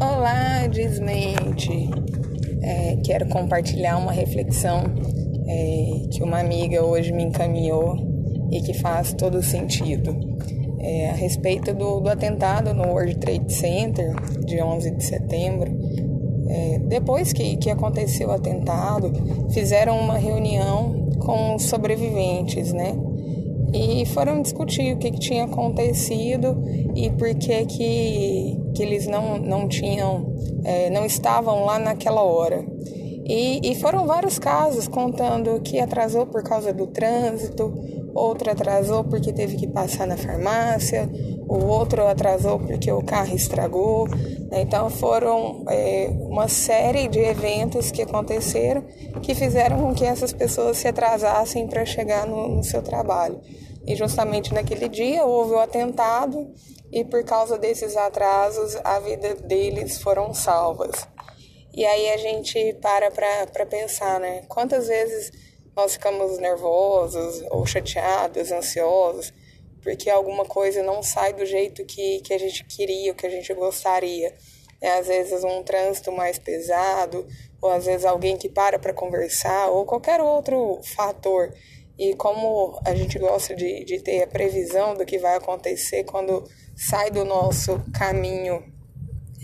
Olá, 0.00 0.66
desmente. 0.66 1.88
É, 2.60 2.96
quero 3.04 3.28
compartilhar 3.28 3.96
uma 3.96 4.10
reflexão 4.10 4.82
é, 5.46 6.08
que 6.10 6.20
uma 6.20 6.40
amiga 6.40 6.84
hoje 6.84 7.12
me 7.12 7.22
encaminhou 7.22 7.96
e 8.50 8.60
que 8.60 8.74
faz 8.74 9.12
todo 9.14 9.40
sentido. 9.40 10.18
É, 10.80 11.10
a 11.10 11.12
respeito 11.12 11.72
do, 11.72 12.00
do, 12.00 12.08
atentado 12.08 12.74
no 12.74 12.88
World 12.88 13.16
Trade 13.18 13.52
Center 13.52 14.14
de 14.44 14.60
11 14.60 14.90
de 14.90 15.04
setembro. 15.04 15.70
É, 16.48 16.78
depois 16.80 17.32
que, 17.32 17.56
que 17.56 17.70
aconteceu 17.70 18.28
o 18.28 18.32
atentado, 18.32 19.12
fizeram 19.50 19.98
uma 19.98 20.18
reunião 20.18 21.08
com 21.20 21.54
os 21.54 21.66
sobreviventes, 21.66 22.72
né? 22.72 22.94
E 23.74 24.06
foram 24.06 24.40
discutir 24.40 24.94
o 24.94 24.98
que, 24.98 25.10
que 25.10 25.18
tinha 25.18 25.44
acontecido 25.44 26.62
e 26.94 27.10
por 27.10 27.34
que, 27.34 27.66
que, 27.66 28.56
que 28.74 28.82
eles 28.82 29.06
não, 29.06 29.36
não 29.38 29.68
tinham, 29.68 30.32
é, 30.64 30.88
não 30.90 31.04
estavam 31.04 31.64
lá 31.64 31.78
naquela 31.78 32.22
hora. 32.22 32.64
E, 33.26 33.70
e 33.70 33.74
foram 33.76 34.06
vários 34.06 34.38
casos 34.38 34.86
contando 34.86 35.58
que 35.60 35.80
atrasou 35.80 36.26
por 36.26 36.42
causa 36.42 36.72
do 36.72 36.86
trânsito, 36.86 37.72
outro 38.14 38.50
atrasou 38.50 39.02
porque 39.02 39.32
teve 39.32 39.56
que 39.56 39.66
passar 39.66 40.06
na 40.06 40.16
farmácia, 40.16 41.08
o 41.48 41.64
outro 41.64 42.06
atrasou 42.06 42.58
porque 42.58 42.92
o 42.92 43.02
carro 43.02 43.34
estragou. 43.34 44.06
Né? 44.08 44.60
Então 44.60 44.90
foram 44.90 45.64
é, 45.68 46.10
uma 46.20 46.48
série 46.48 47.08
de 47.08 47.18
eventos 47.18 47.90
que 47.90 48.02
aconteceram 48.02 48.84
que 49.22 49.34
fizeram 49.34 49.80
com 49.80 49.94
que 49.94 50.04
essas 50.04 50.32
pessoas 50.32 50.76
se 50.76 50.86
atrasassem 50.86 51.66
para 51.66 51.84
chegar 51.86 52.26
no, 52.26 52.48
no 52.48 52.62
seu 52.62 52.82
trabalho. 52.82 53.40
E 53.86 53.96
justamente 53.96 54.52
naquele 54.52 54.88
dia 54.88 55.24
houve 55.24 55.52
o 55.52 55.58
atentado 55.58 56.46
e 56.92 57.04
por 57.04 57.24
causa 57.24 57.58
desses 57.58 57.96
atrasos 57.96 58.76
a 58.84 58.98
vida 59.00 59.34
deles 59.34 59.98
foram 59.98 60.32
salvas. 60.32 61.13
E 61.76 61.84
aí 61.84 62.10
a 62.10 62.16
gente 62.16 62.74
para 62.80 63.10
para 63.10 63.66
pensar, 63.66 64.20
né? 64.20 64.42
Quantas 64.48 64.86
vezes 64.86 65.32
nós 65.76 65.94
ficamos 65.94 66.38
nervosos 66.38 67.42
ou 67.50 67.66
chateados, 67.66 68.52
ansiosos, 68.52 69.32
porque 69.82 70.08
alguma 70.08 70.44
coisa 70.44 70.82
não 70.82 71.02
sai 71.02 71.32
do 71.32 71.44
jeito 71.44 71.84
que, 71.84 72.20
que 72.20 72.32
a 72.32 72.38
gente 72.38 72.64
queria, 72.64 73.12
que 73.12 73.26
a 73.26 73.30
gente 73.30 73.52
gostaria. 73.54 74.32
É, 74.80 74.98
às 74.98 75.06
vezes 75.08 75.42
um 75.42 75.62
trânsito 75.62 76.12
mais 76.12 76.38
pesado, 76.38 77.26
ou 77.60 77.70
às 77.70 77.86
vezes 77.86 78.04
alguém 78.04 78.36
que 78.36 78.48
para 78.48 78.78
para 78.78 78.92
conversar, 78.92 79.70
ou 79.70 79.84
qualquer 79.84 80.20
outro 80.20 80.80
fator 80.94 81.52
e 81.98 82.14
como 82.14 82.78
a 82.84 82.94
gente 82.94 83.18
gosta 83.18 83.54
de, 83.54 83.84
de 83.84 84.00
ter 84.00 84.22
a 84.22 84.26
previsão 84.26 84.94
do 84.94 85.04
que 85.04 85.18
vai 85.18 85.36
acontecer 85.36 86.04
quando 86.04 86.44
sai 86.76 87.10
do 87.10 87.24
nosso 87.24 87.80
caminho 87.92 88.62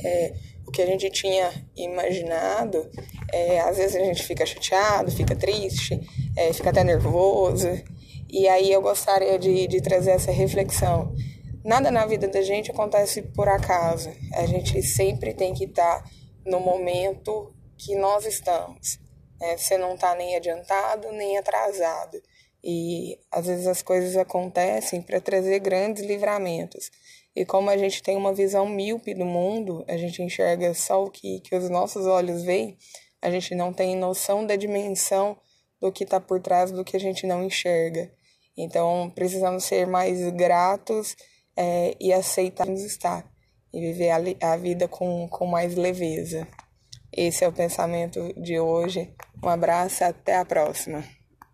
é, 0.05 0.35
o 0.71 0.73
que 0.73 0.81
a 0.81 0.87
gente 0.87 1.11
tinha 1.11 1.53
imaginado, 1.77 2.89
é, 3.33 3.59
às 3.61 3.77
vezes 3.77 3.97
a 3.97 4.05
gente 4.05 4.23
fica 4.23 4.47
chateado, 4.47 5.11
fica 5.11 5.35
triste, 5.35 6.01
é, 6.37 6.53
fica 6.53 6.71
até 6.71 6.85
nervoso. 6.85 7.69
E 8.31 8.47
aí 8.47 8.73
eu 8.73 8.81
gostaria 8.81 9.37
de, 9.37 9.67
de 9.67 9.81
trazer 9.81 10.13
essa 10.13 10.31
reflexão. 10.31 11.13
Nada 11.65 11.91
na 11.91 12.07
vida 12.07 12.29
da 12.29 12.41
gente 12.41 12.71
acontece 12.71 13.21
por 13.21 13.49
acaso. 13.49 14.11
A 14.33 14.47
gente 14.47 14.81
sempre 14.81 15.35
tem 15.35 15.53
que 15.53 15.65
estar 15.65 16.05
no 16.47 16.61
momento 16.61 17.53
que 17.77 17.97
nós 17.97 18.25
estamos. 18.25 19.01
Né? 19.41 19.57
Você 19.57 19.77
não 19.77 19.95
está 19.95 20.15
nem 20.15 20.37
adiantado 20.37 21.11
nem 21.11 21.37
atrasado. 21.37 22.23
E 22.63 23.19
às 23.33 23.47
vezes 23.47 23.67
as 23.67 23.83
coisas 23.83 24.17
acontecem 24.17 25.03
para 25.03 25.21
trazer 25.21 25.59
grandes 25.59 26.05
livramentos. 26.05 26.93
E 27.35 27.45
como 27.45 27.71
a 27.71 27.77
gente 27.77 28.03
tem 28.03 28.17
uma 28.17 28.35
visão 28.35 28.69
míope 28.69 29.15
do 29.15 29.25
mundo, 29.25 29.85
a 29.89 29.97
gente 29.97 30.23
enxerga 30.23 30.75
só 30.75 31.05
o 31.05 31.11
que, 31.11 31.41
que 31.41 31.55
os 31.55 31.71
nossos 31.71 32.07
olhos 32.07 32.43
veem, 32.43 32.77
a 33.23 33.31
gente 33.31 33.55
não 33.55 33.73
tem 33.73 33.97
noção 33.97 34.45
da 34.47 34.57
dimensão 34.57 35.37
do 35.81 35.93
que 35.93 36.05
está 36.05 36.21
por 36.21 36.41
trás 36.41 36.71
do 36.71 36.85
que 36.85 36.97
a 36.97 37.01
gente 37.01 37.27
não 37.27 37.45
enxerga. 37.45 38.11
Então 38.57 39.11
precisamos 39.15 39.65
ser 39.65 39.87
mais 39.87 40.31
gratos 40.31 41.17
é, 41.57 41.97
e 42.01 42.13
aceitar 42.13 42.69
estar 42.69 43.31
e 43.73 43.81
viver 43.81 44.11
a, 44.11 44.53
a 44.53 44.57
vida 44.57 44.89
com, 44.89 45.29
com 45.29 45.47
mais 45.47 45.75
leveza. 45.77 46.47
Esse 47.13 47.45
é 47.45 47.49
o 47.49 47.53
pensamento 47.53 48.33
de 48.41 48.59
hoje. 48.59 49.13
Um 49.43 49.49
abraço, 49.49 50.05
até 50.05 50.37
a 50.37 50.45
próxima. 50.45 51.05